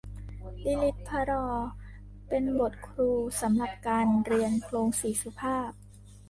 [0.63, 1.49] ลิลิตพระลอ
[2.29, 3.09] เป็นบทครู
[3.41, 5.69] สำหรับการเรียนโคลงสี่สุภาพ